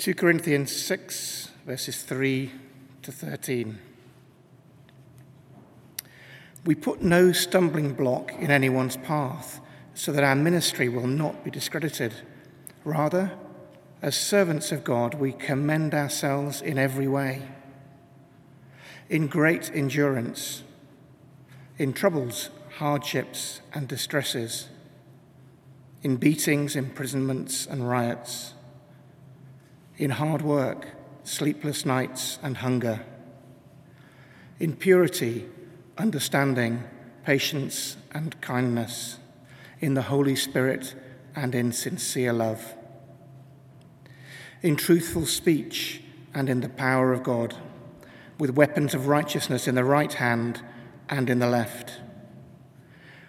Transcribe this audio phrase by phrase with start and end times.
[0.00, 2.50] 2 Corinthians 6, verses 3
[3.02, 3.78] to 13.
[6.64, 9.60] We put no stumbling block in anyone's path
[9.92, 12.14] so that our ministry will not be discredited.
[12.82, 13.32] Rather,
[14.00, 17.42] as servants of God, we commend ourselves in every way.
[19.10, 20.62] In great endurance,
[21.76, 22.48] in troubles,
[22.78, 24.70] hardships, and distresses,
[26.02, 28.54] in beatings, imprisonments, and riots,
[30.00, 30.86] in hard work,
[31.24, 33.04] sleepless nights, and hunger,
[34.58, 35.46] in purity,
[35.98, 36.82] understanding,
[37.22, 39.18] patience, and kindness,
[39.78, 40.94] in the Holy Spirit,
[41.36, 42.74] and in sincere love.
[44.62, 47.54] In truthful speech and in the power of God,
[48.38, 50.62] with weapons of righteousness in the right hand
[51.10, 52.00] and in the left,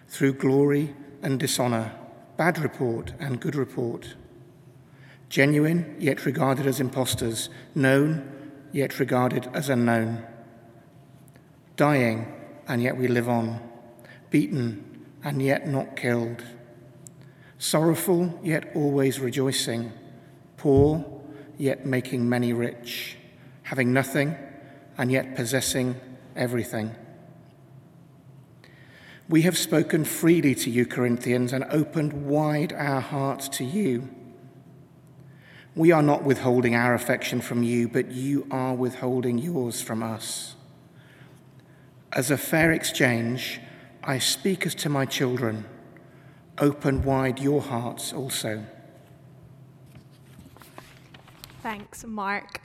[0.08, 1.92] through glory and dishonor,
[2.38, 4.16] bad report and good report,
[5.32, 8.30] genuine yet regarded as impostors, known
[8.74, 10.22] yet regarded as unknown,
[11.78, 12.28] dying
[12.68, 13.60] and yet we live on,
[14.30, 16.44] beaten and yet not killed,
[17.58, 19.94] sorrowful yet always rejoicing,
[20.58, 21.04] poor
[21.58, 23.16] yet making many rich,
[23.64, 24.36] having nothing,
[24.98, 25.96] and yet possessing
[26.36, 26.94] everything.
[29.30, 34.10] We have spoken freely to you, Corinthians, and opened wide our hearts to you.
[35.76, 40.56] We are not withholding our affection from you, but you are withholding yours from us.
[42.12, 43.62] As a fair exchange,
[44.04, 45.66] I speak as to my children.
[46.58, 48.66] Open wide your hearts also.
[51.64, 52.60] Thanks, Mark.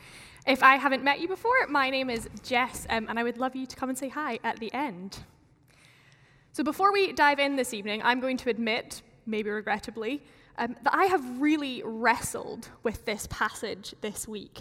[0.47, 3.55] If I haven't met you before, my name is Jess, um, and I would love
[3.55, 5.19] you to come and say hi at the end.
[6.53, 10.23] So, before we dive in this evening, I'm going to admit, maybe regrettably,
[10.59, 14.61] um, that I have really wrestled with this passage this week.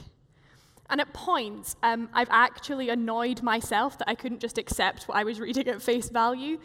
[0.89, 5.23] And at points, um, I've actually annoyed myself that I couldn't just accept what I
[5.23, 6.59] was reading at face value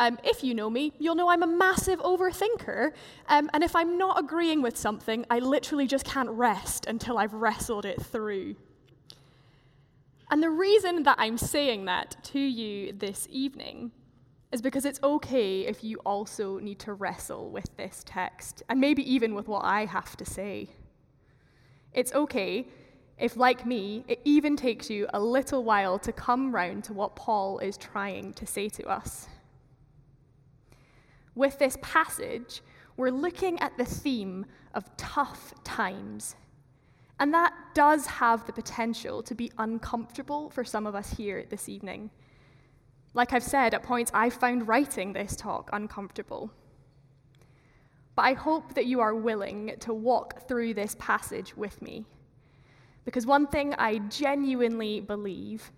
[0.00, 2.92] um, if you know me, you'll know I'm a massive overthinker.
[3.28, 7.34] Um, and if I'm not agreeing with something, I literally just can't rest until I've
[7.34, 8.56] wrestled it through.
[10.30, 13.92] And the reason that I'm saying that to you this evening
[14.52, 19.02] is because it's okay if you also need to wrestle with this text, and maybe
[19.12, 20.68] even with what I have to say.
[21.92, 22.66] It's okay
[23.18, 27.16] if, like me, it even takes you a little while to come round to what
[27.16, 29.28] Paul is trying to say to us.
[31.34, 32.62] With this passage,
[32.96, 36.34] we're looking at the theme of tough times.
[37.18, 41.68] And that does have the potential to be uncomfortable for some of us here this
[41.68, 42.10] evening.
[43.12, 46.50] Like I've said, at points I found writing this talk uncomfortable.
[48.14, 52.04] But I hope that you are willing to walk through this passage with me.
[53.04, 55.72] Because one thing I genuinely believe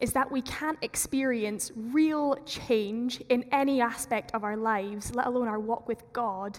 [0.00, 5.48] is that we can't experience real change in any aspect of our lives, let alone
[5.48, 6.58] our walk with God,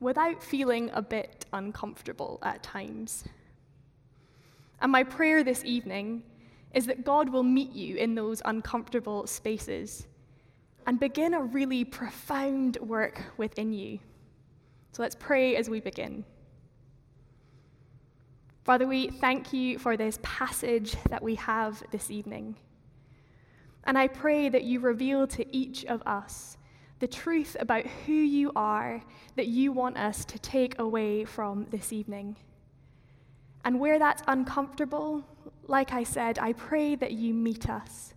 [0.00, 3.24] without feeling a bit uncomfortable at times.
[4.80, 6.24] And my prayer this evening
[6.74, 10.06] is that God will meet you in those uncomfortable spaces
[10.86, 13.98] and begin a really profound work within you.
[14.92, 16.24] So let's pray as we begin.
[18.64, 22.56] Father, we thank you for this passage that we have this evening.
[23.84, 26.56] And I pray that you reveal to each of us
[27.00, 29.02] the truth about who you are
[29.34, 32.36] that you want us to take away from this evening.
[33.64, 35.24] And where that's uncomfortable,
[35.66, 38.14] like I said, I pray that you meet us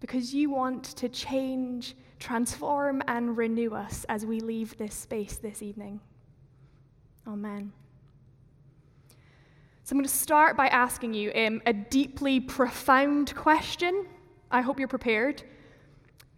[0.00, 5.62] because you want to change, transform, and renew us as we leave this space this
[5.62, 6.00] evening.
[7.26, 7.72] Amen.
[9.84, 14.06] So I'm going to start by asking you um, a deeply profound question
[14.50, 15.42] I hope you're prepared.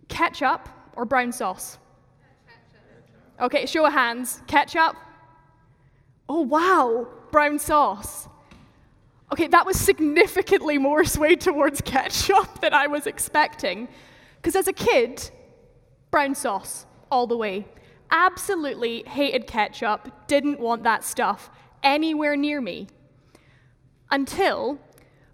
[0.08, 1.78] Ketchup or brown sauce?
[3.40, 4.42] Okay, show of hands.
[4.46, 4.96] Ketchup?
[6.28, 8.28] Oh, wow, brown sauce.
[9.32, 13.88] Okay, that was significantly more swayed towards ketchup than I was expecting.
[14.36, 15.30] Because as a kid,
[16.10, 17.66] brown sauce all the way.
[18.10, 21.48] Absolutely hated ketchup, didn't want that stuff
[21.82, 22.88] anywhere near me.
[24.10, 24.78] Until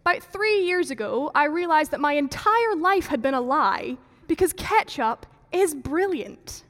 [0.02, 3.96] about three years ago, I realized that my entire life had been a lie
[4.28, 6.62] because ketchup is brilliant.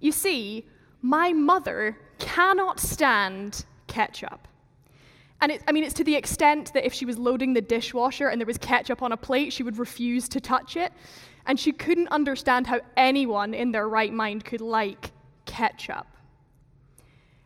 [0.00, 0.66] You see,
[1.02, 4.48] my mother cannot stand ketchup.
[5.40, 8.28] And it, I mean, it's to the extent that if she was loading the dishwasher
[8.28, 10.92] and there was ketchup on a plate, she would refuse to touch it.
[11.46, 15.12] And she couldn't understand how anyone in their right mind could like
[15.46, 16.06] ketchup.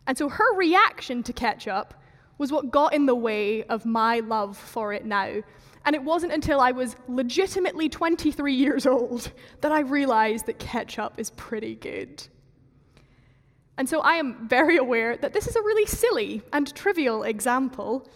[0.06, 1.94] And so her reaction to ketchup
[2.38, 5.42] was what got in the way of my love for it now.
[5.84, 9.30] And it wasn't until I was legitimately 23 years old
[9.60, 12.26] that I realized that ketchup is pretty good.
[13.78, 18.08] And so I am very aware that this is a really silly and trivial example,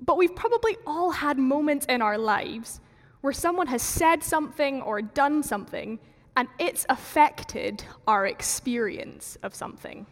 [0.00, 2.80] but we've probably all had moments in our lives
[3.20, 5.98] where someone has said something or done something
[6.36, 10.06] and it's affected our experience of something.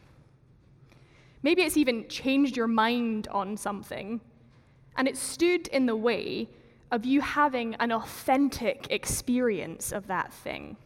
[1.43, 4.21] Maybe it's even changed your mind on something,
[4.97, 6.49] and it stood in the way
[6.91, 10.77] of you having an authentic experience of that thing.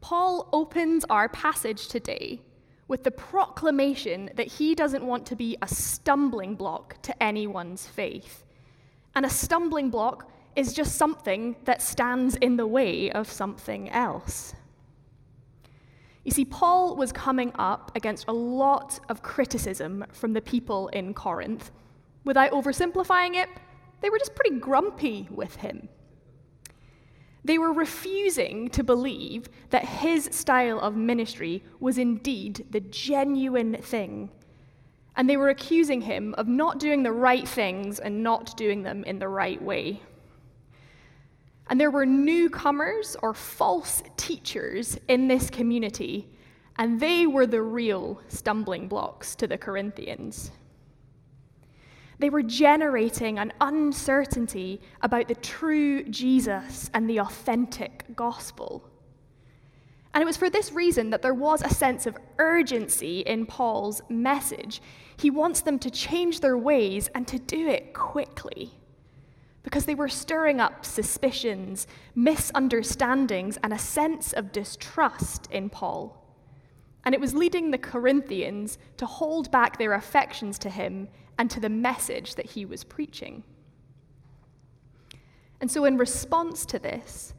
[0.00, 2.40] Paul opens our passage today
[2.88, 8.44] with the proclamation that he doesn't want to be a stumbling block to anyone's faith.
[9.14, 14.54] And a stumbling block is just something that stands in the way of something else.
[16.24, 21.14] You see, Paul was coming up against a lot of criticism from the people in
[21.14, 21.70] Corinth.
[22.24, 23.48] Without oversimplifying it,
[24.00, 25.88] they were just pretty grumpy with him.
[27.44, 34.30] They were refusing to believe that his style of ministry was indeed the genuine thing.
[35.16, 39.04] And they were accusing him of not doing the right things and not doing them
[39.04, 40.02] in the right way.
[41.68, 46.28] And there were newcomers or false teachers in this community,
[46.76, 50.50] and they were the real stumbling blocks to the Corinthians.
[52.20, 58.86] They were generating an uncertainty about the true Jesus and the authentic gospel.
[60.12, 64.02] And it was for this reason that there was a sense of urgency in Paul's
[64.10, 64.82] message.
[65.16, 68.72] He wants them to change their ways and to do it quickly
[69.62, 76.22] because they were stirring up suspicions, misunderstandings, and a sense of distrust in Paul.
[77.02, 81.08] And it was leading the Corinthians to hold back their affections to him
[81.40, 83.42] and to the message that he was preaching.
[85.60, 87.34] And so, in response to this,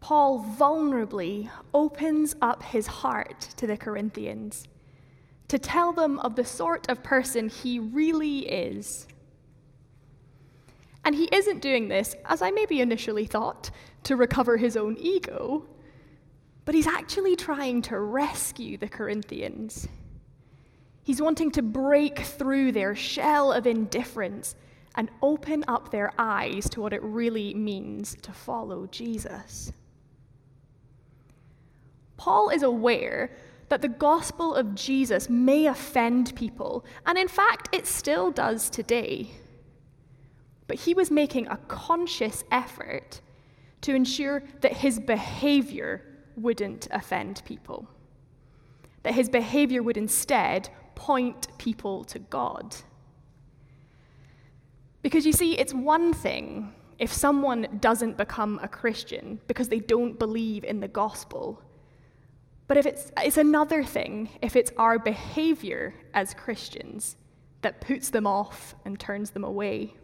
[0.00, 4.68] Paul vulnerably opens up his heart to the Corinthians
[5.48, 9.08] to tell them of the sort of person he really is
[11.04, 13.70] and he isn't doing this, as I maybe initially thought,
[14.04, 15.66] to recover his own ego,
[16.64, 19.88] but he's actually trying to rescue the Corinthians.
[21.10, 24.54] He's wanting to break through their shell of indifference
[24.94, 29.72] and open up their eyes to what it really means to follow Jesus.
[32.16, 33.32] Paul is aware
[33.70, 39.32] that the gospel of Jesus may offend people, and in fact, it still does today
[40.68, 43.20] but he was making a conscious effort
[43.80, 46.04] to ensure that his behavior
[46.36, 47.88] wouldn't offend people,
[49.02, 52.76] that his behavior would instead point people to God.
[55.02, 60.18] Because you see, it's one thing if someone doesn't become a Christian because they don't
[60.18, 61.62] believe in the gospel.
[62.68, 67.16] But if it's, it's another thing if it's our behavior as Christians
[67.62, 69.94] that puts them off and turns them away.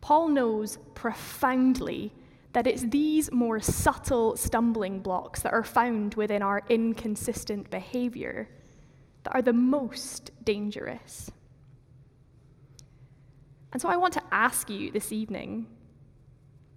[0.00, 2.12] Paul knows profoundly
[2.52, 8.48] that it's these more subtle stumbling blocks that are found within our inconsistent behavior
[9.24, 11.30] that are the most dangerous.
[13.72, 15.66] And so I want to ask you this evening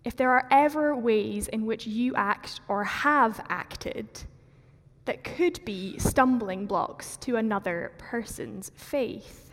[0.04, 4.08] if there are ever ways in which you act or have acted
[5.06, 9.51] that could be stumbling blocks to another person's faith.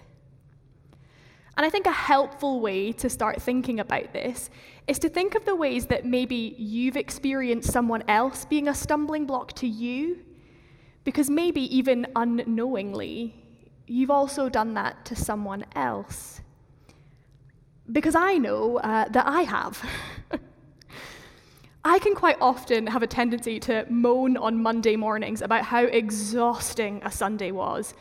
[1.56, 4.48] And I think a helpful way to start thinking about this
[4.86, 9.26] is to think of the ways that maybe you've experienced someone else being a stumbling
[9.26, 10.20] block to you,
[11.08, 13.34] because maybe even unknowingly,
[13.86, 16.42] you've also done that to someone else.
[17.90, 19.82] Because I know uh, that I have.
[21.82, 27.00] I can quite often have a tendency to moan on Monday mornings about how exhausting
[27.02, 27.94] a Sunday was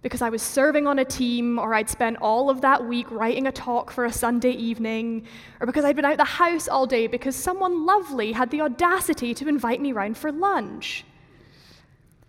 [0.00, 3.48] because I was serving on a team, or I'd spent all of that week writing
[3.48, 5.26] a talk for a Sunday evening,
[5.60, 9.34] or because I'd been out the house all day because someone lovely had the audacity
[9.34, 11.04] to invite me round for lunch.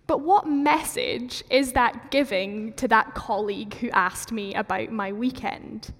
[0.08, 5.92] But what message is that giving to that colleague who asked me about my weekend?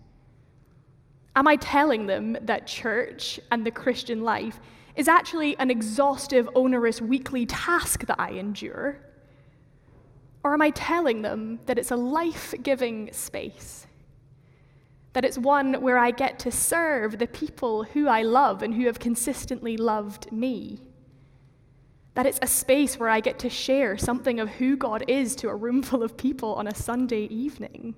[1.37, 4.61] Am I telling them that church and the Christian life
[4.97, 8.99] is actually an exhaustive, onerous weekly task that I endure?
[10.43, 13.87] Or am I telling them that it's a life giving space?
[15.12, 18.87] That it's one where I get to serve the people who I love and who
[18.87, 20.88] have consistently loved me?
[22.18, 25.48] That it's a space where I get to share something of who God is to
[25.50, 27.94] a room full of people on a Sunday evening,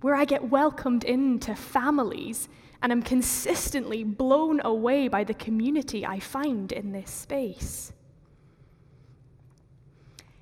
[0.00, 2.48] where I get welcomed into families
[2.82, 7.92] and am consistently blown away by the community I find in this space.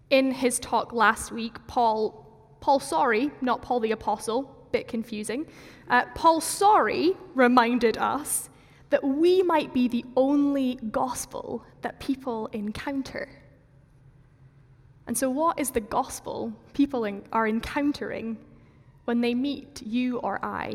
[0.09, 5.47] In his talk last week, Paul, Paul Sorry, not Paul the Apostle, bit confusing,
[5.91, 8.49] uh, Paul Sorry reminded us
[8.91, 13.29] that we might be the only gospel that people encounter.
[15.07, 18.37] And so, what is the gospel people are encountering
[19.05, 20.75] when they meet you or I?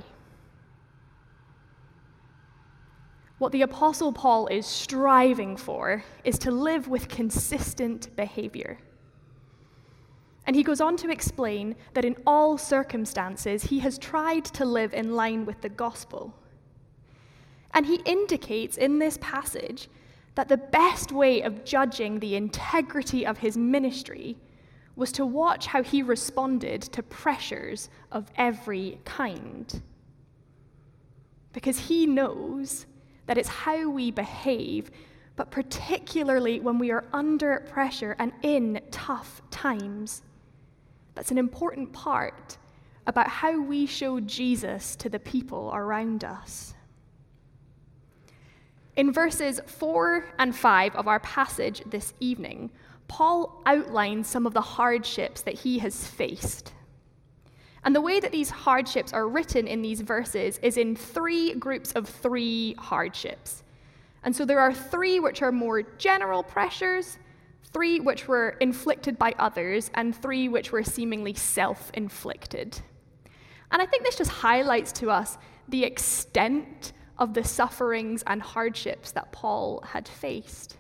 [3.40, 8.78] What the Apostle Paul is striving for is to live with consistent behavior.
[10.46, 14.94] And he goes on to explain that in all circumstances, he has tried to live
[14.94, 16.36] in line with the gospel.
[17.74, 19.90] And he indicates in this passage
[20.36, 24.38] that the best way of judging the integrity of his ministry
[24.96, 29.82] was to watch how he responded to pressures of every kind.
[31.54, 32.86] Because he knows
[33.26, 34.92] that it's how we behave,
[35.36, 40.22] but particularly when we are under pressure and in tough times.
[41.16, 42.58] That's an important part
[43.08, 46.74] about how we show Jesus to the people around us.
[48.96, 52.72] In verses 4 and 5 of our passage this evening,
[53.08, 56.74] Paul outlines some of the hardships that he has faced.
[57.84, 61.94] And the way that these hardships are written in these verses is in three groups
[61.94, 63.64] of three hardships.
[64.24, 67.18] And so there are three which are more general pressures,
[67.74, 72.80] three which were inflicted by others, and three which were seemingly self inflicted.
[73.72, 75.38] And I think this just highlights to us
[75.70, 80.76] the extent of the sufferings and hardships that Paul had faced.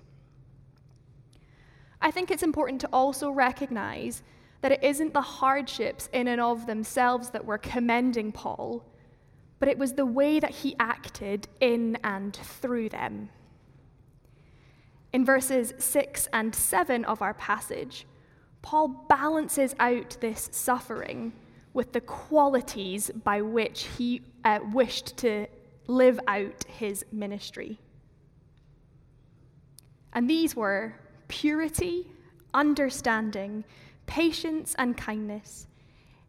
[2.01, 4.23] I think it's important to also recognize
[4.61, 8.83] that it isn't the hardships in and of themselves that were commending Paul,
[9.59, 13.29] but it was the way that he acted in and through them.
[15.13, 18.07] In verses 6 and 7 of our passage,
[18.63, 21.33] Paul balances out this suffering
[21.73, 25.45] with the qualities by which he uh, wished to
[25.87, 27.79] live out his ministry.
[30.13, 30.95] And these were
[31.27, 32.07] purity,
[32.53, 33.63] understanding,
[34.05, 35.67] patience, and kindness,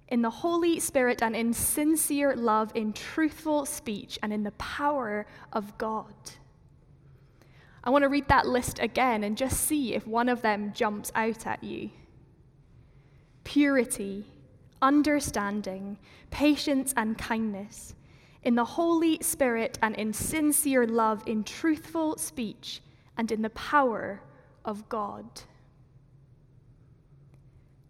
[0.08, 5.26] in the Holy Spirit and in sincere love, in truthful speech, and in the power
[5.52, 6.14] of God.
[7.82, 11.10] I want to read that list again and just see if one of them jumps
[11.14, 11.90] out at you.
[13.42, 14.26] Purity,
[14.80, 15.98] understanding,
[16.30, 17.94] patience, and kindness,
[18.42, 22.80] in the Holy Spirit and in sincere love, in truthful speech,
[23.16, 24.20] and in the power
[24.64, 25.26] of God.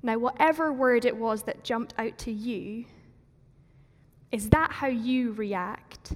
[0.02, 2.84] Now, whatever word it was that jumped out to you,
[4.30, 6.14] is that how you react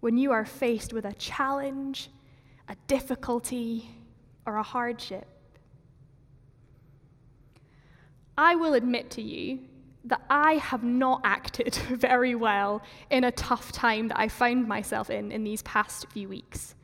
[0.00, 2.10] when you are faced with a challenge,
[2.68, 3.90] a difficulty,
[4.46, 5.26] or a hardship?
[8.38, 9.60] I will admit to you
[10.04, 15.10] that I have not acted very well in a tough time that I found myself
[15.10, 16.74] in in these past few weeks.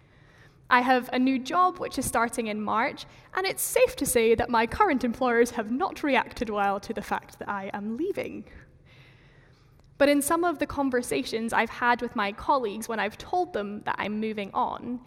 [0.68, 4.34] I have a new job which is starting in March, and it's safe to say
[4.34, 8.44] that my current employers have not reacted well to the fact that I am leaving.
[9.98, 13.82] But in some of the conversations I've had with my colleagues when I've told them
[13.84, 15.00] that I'm moving on,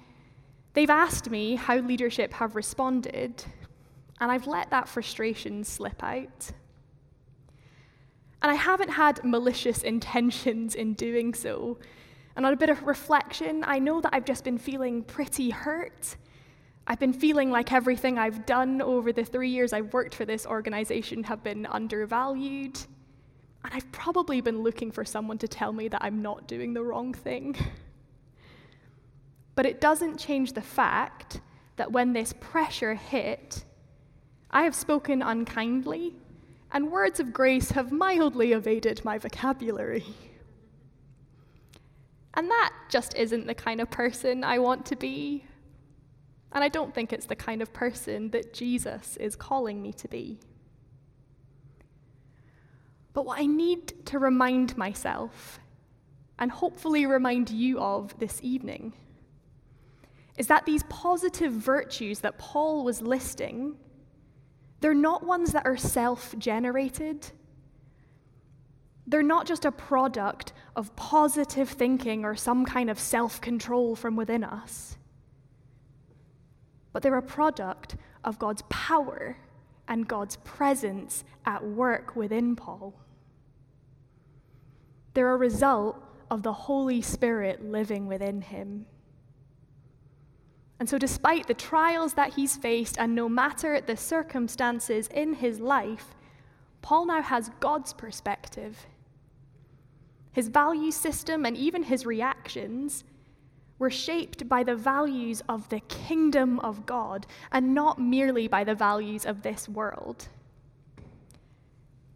[0.74, 3.44] they've asked me how leadership have responded,
[4.22, 6.51] and I've let that frustration slip out.
[8.41, 11.77] And I haven't had malicious intentions in doing so.
[12.36, 16.15] And on a bit of reflection, I know that I've just been feeling pretty hurt.
[16.88, 20.46] I've been feeling like everything I've done over the three years I've worked for this
[20.46, 22.79] organization have been undervalued.
[23.63, 26.81] And I've probably been looking for someone to tell me that I'm not doing the
[26.81, 27.55] wrong thing.
[29.55, 31.41] But it doesn't change the fact
[31.75, 33.65] that when this pressure hit,
[34.50, 36.15] I have spoken unkindly,
[36.71, 40.05] and words of grace have mildly evaded my vocabulary.
[42.33, 45.45] And that just isn't the kind of person I want to be.
[46.51, 50.07] And I don't think it's the kind of person that Jesus is calling me to
[50.07, 50.39] be.
[53.13, 55.59] But what I need to remind myself,
[56.38, 58.93] and hopefully remind you of this evening,
[60.38, 63.75] is that these positive virtues that Paul was listing,
[64.79, 67.31] they're not ones that are self generated.
[69.07, 74.15] They're not just a product of positive thinking or some kind of self control from
[74.15, 74.98] within us,
[76.93, 79.38] but they're a product of God's power
[79.88, 82.93] and God's presence at work within Paul.
[85.15, 88.86] They're a result of the Holy Spirit living within him.
[90.79, 95.59] And so, despite the trials that he's faced, and no matter the circumstances in his
[95.59, 96.15] life,
[96.81, 98.88] Paul now has God's perspective.
[100.31, 103.03] His value system and even his reactions
[103.77, 108.75] were shaped by the values of the kingdom of God and not merely by the
[108.75, 110.27] values of this world.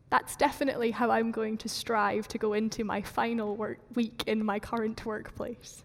[0.10, 4.46] That's definitely how I'm going to strive to go into my final work week in
[4.46, 5.84] my current workplace.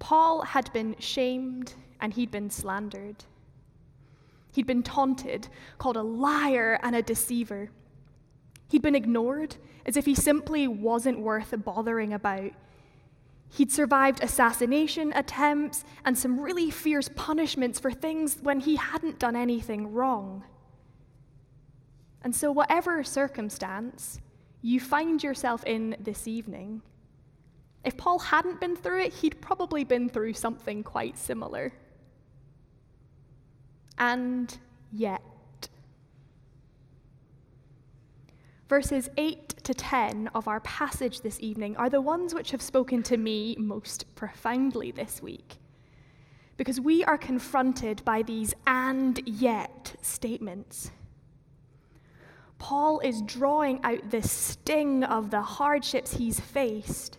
[0.00, 3.24] Paul had been shamed and he'd been slandered.
[4.52, 5.46] He'd been taunted,
[5.78, 7.70] called a liar and a deceiver.
[8.68, 12.50] He'd been ignored as if he simply wasn't worth bothering about.
[13.50, 19.36] He'd survived assassination attempts and some really fierce punishments for things when he hadn't done
[19.36, 20.44] anything wrong.
[22.22, 24.20] And so, whatever circumstance
[24.62, 26.82] you find yourself in this evening,
[27.84, 31.72] if Paul hadn't been through it, he'd probably been through something quite similar.
[33.96, 34.56] And
[34.92, 35.22] yet,
[38.68, 43.02] verses 8 to 10 of our passage this evening are the ones which have spoken
[43.04, 45.56] to me most profoundly this week.
[46.58, 50.90] Because we are confronted by these and yet statements.
[52.58, 57.16] Paul is drawing out the sting of the hardships he's faced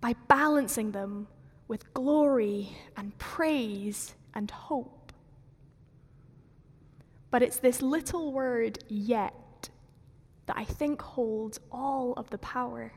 [0.00, 1.28] by balancing them
[1.66, 5.12] with glory and praise and hope.
[7.30, 9.68] But it's this little word, yet,
[10.46, 12.92] that I think holds all of the power.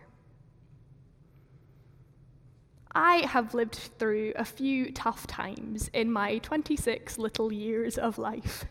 [2.94, 8.66] I have lived through a few tough times in my 26 little years of life.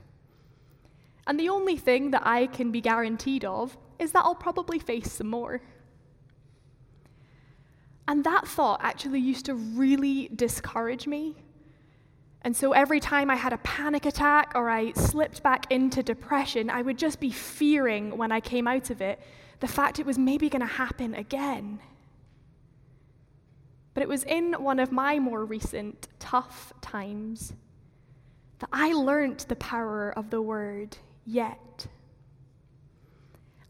[1.26, 5.12] And the only thing that I can be guaranteed of is that I'll probably face
[5.12, 5.62] some more.
[8.08, 11.36] And that thought actually used to really discourage me.
[12.42, 16.70] And so every time I had a panic attack or I slipped back into depression,
[16.70, 19.20] I would just be fearing when I came out of it
[19.60, 21.80] the fact it was maybe going to happen again.
[23.92, 27.52] But it was in one of my more recent tough times
[28.60, 31.86] that I learnt the power of the word yet.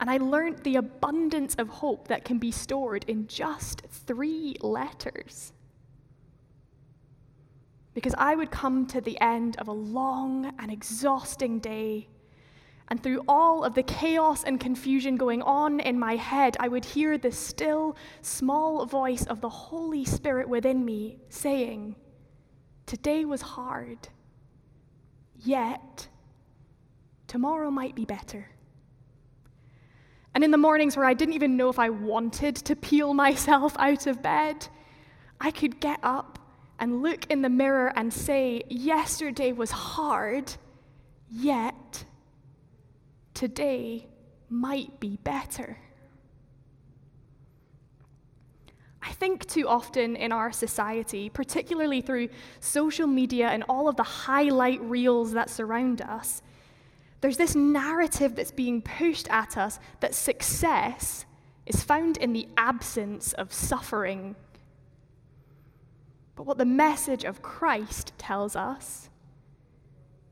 [0.00, 5.52] And I learned the abundance of hope that can be stored in just three letters.
[7.92, 12.08] Because I would come to the end of a long and exhausting day,
[12.88, 16.84] and through all of the chaos and confusion going on in my head, I would
[16.84, 21.94] hear the still, small voice of the Holy Spirit within me saying,
[22.86, 24.08] Today was hard,
[25.36, 26.08] yet
[27.28, 28.48] tomorrow might be better.
[30.34, 33.76] And in the mornings where I didn't even know if I wanted to peel myself
[33.78, 34.68] out of bed,
[35.40, 36.38] I could get up
[36.78, 40.52] and look in the mirror and say, Yesterday was hard,
[41.30, 42.04] yet
[43.34, 44.06] today
[44.48, 45.78] might be better.
[49.02, 52.28] I think too often in our society, particularly through
[52.60, 56.42] social media and all of the highlight reels that surround us,
[57.20, 61.26] there's this narrative that's being pushed at us that success
[61.66, 64.34] is found in the absence of suffering.
[66.34, 69.10] But what the message of Christ tells us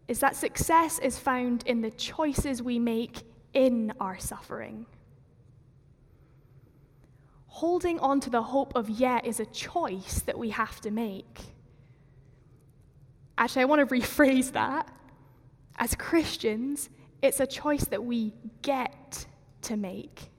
[0.09, 3.23] is that success is found in the choices we make
[3.53, 4.87] in our suffering.
[7.49, 11.41] Holding on to the hope of yet is a choice that we have to make.
[13.37, 14.89] Actually, I want to rephrase that.
[15.79, 16.91] As Christians,
[17.23, 19.27] it's a choice that we get
[19.63, 20.31] to make.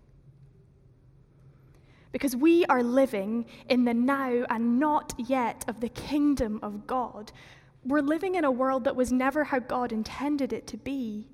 [2.11, 7.31] Because we are living in the now and not yet of the kingdom of God.
[7.85, 11.27] We're living in a world that was never how God intended it to be.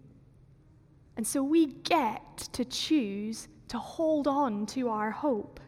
[1.18, 5.60] And so we get to choose to hold on to our hope.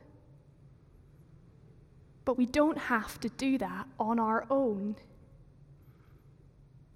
[2.26, 4.98] But we don't have to do that on our own.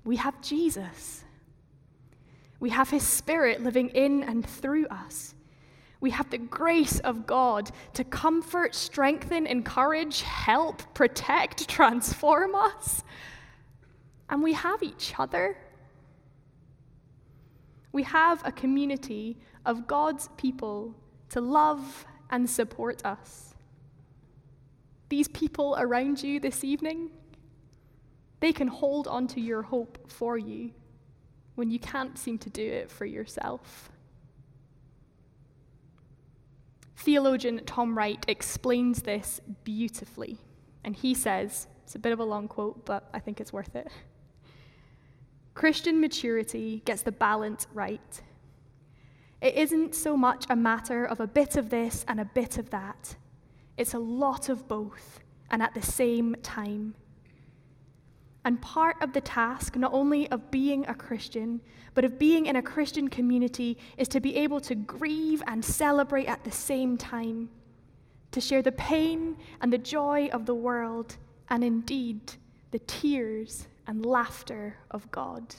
[0.04, 1.23] We have Jesus.
[2.62, 5.34] We have His Spirit living in and through us.
[6.00, 13.04] We have the grace of God to comfort, strengthen, encourage, help, protect, transform us.
[14.30, 15.58] And we have each other.
[17.91, 20.95] We have a community of God's people
[21.30, 23.56] to love and support us.
[25.10, 27.10] These people around you this evening,
[28.39, 30.71] They can hold onto your hope for you
[31.62, 33.91] when you can't seem to do it for yourself.
[36.95, 40.39] Theologian Tom Wright explains this beautifully,
[40.84, 43.76] and he says it's a bit of a long quote, but I think it's worth
[43.76, 43.89] it.
[45.54, 48.21] Christian maturity gets the balance right.
[49.39, 52.71] It isn't so much a matter of a bit of this and a bit of
[52.71, 53.15] that,
[53.78, 55.19] it's a lot of both
[55.52, 56.95] and at the same time.
[58.43, 61.62] And part of the task, not only of being a Christian,
[61.93, 66.25] but of being in a Christian community, is to be able to grieve and celebrate
[66.25, 67.49] at the same time,
[68.32, 71.17] to share the pain and the joy of the world,
[71.49, 72.34] and indeed
[72.71, 75.56] the tears and laughter of God.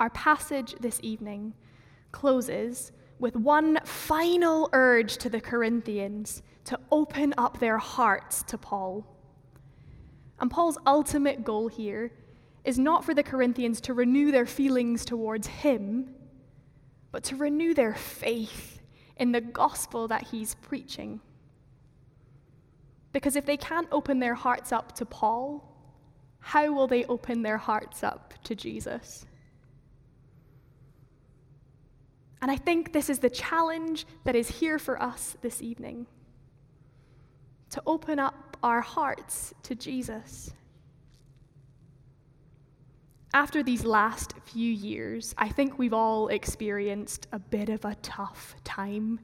[0.00, 1.52] Our passage this evening
[2.10, 9.06] closes with one final urge to the Corinthians to open up their hearts to Paul.
[10.38, 12.12] And Paul's ultimate goal here
[12.64, 16.14] is not for the Corinthians to renew their feelings towards him,
[17.12, 18.80] but to renew their faith
[19.16, 21.20] in the gospel that he's preaching.
[23.12, 25.66] Because if they can't open their hearts up to Paul,
[26.38, 29.26] how will they open their hearts up to Jesus?
[32.40, 36.06] And I think this is the challenge that is here for us this evening
[37.70, 40.52] to open up our hearts to Jesus.
[43.32, 48.56] After these last few years, I think we've all experienced a bit of a tough
[48.64, 49.20] time.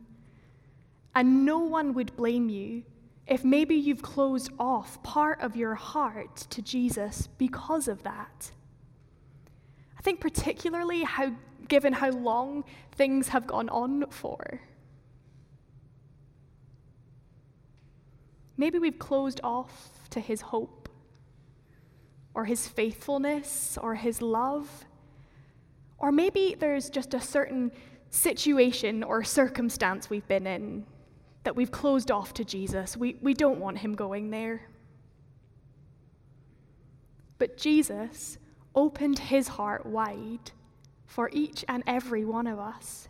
[1.15, 2.85] And no one would blame you
[3.27, 8.53] if maybe you've closed off part of your heart to Jesus because of that.
[9.99, 11.33] I think, particularly, how,
[11.67, 14.61] given how long things have gone on for.
[18.57, 20.89] Maybe we've closed off to his hope,
[22.35, 24.85] or his faithfulness, or his love.
[25.99, 27.73] Or maybe there's just a certain
[28.11, 30.85] situation or circumstance we've been in
[31.45, 32.97] that we've closed off to Jesus.
[32.97, 34.63] We, we don't want him going there.
[37.39, 38.39] But Jesus
[38.75, 40.51] opened his heart wide
[41.07, 43.09] for each and every one of us.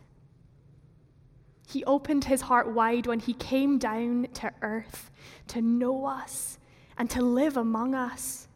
[1.66, 5.10] He opened his heart wide when he came down to earth
[5.48, 6.58] to know us
[6.96, 8.46] and to live among us.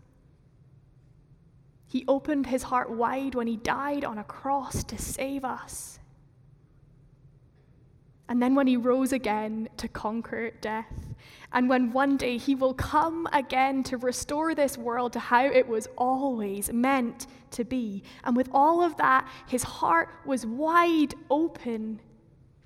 [1.89, 5.99] He opened his heart wide when he died on a cross to save us.
[8.29, 10.87] And then when he rose again to conquer death.
[11.53, 15.67] And when one day he will come again to restore this world to how it
[15.67, 18.05] was always meant to be.
[18.23, 22.01] And with all of that, his heart was wide open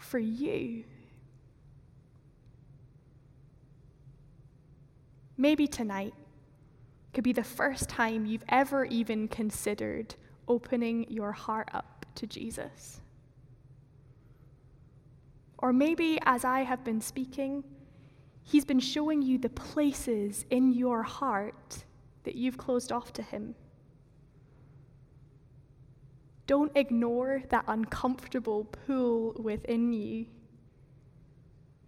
[0.05, 0.85] for you.
[5.37, 6.15] Maybe tonight
[7.13, 10.15] could be the first time you've ever even considered
[10.47, 13.01] opening your heart up to Jesus.
[15.59, 17.65] Or maybe as I have been speaking,
[18.47, 21.85] He's been showing you the places in your heart
[22.25, 23.55] that you've closed off to Him.
[26.47, 30.27] Don't ignore that uncomfortable pull within you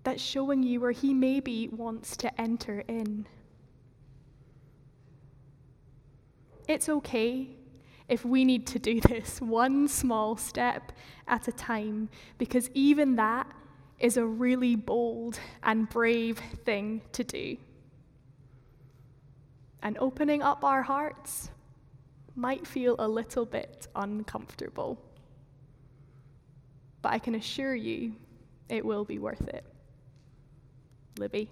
[0.03, 3.27] that's showing you where He maybe wants to enter in.
[6.69, 7.49] It's okay
[8.09, 10.93] if we need to do this one small step
[11.27, 13.49] at a time, because even that
[13.99, 17.57] is a really bold and brave thing to do.
[19.83, 21.51] And opening up our hearts
[22.37, 25.03] might feel a little bit uncomfortable.
[27.03, 28.15] But I can assure you
[28.69, 29.65] it will be worth it.
[31.19, 31.51] Libby.